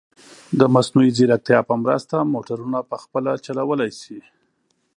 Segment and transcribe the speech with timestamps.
[0.59, 4.19] د مصنوعي ځیرکتیا په مرسته، موټرونه په خپله چلولی شي.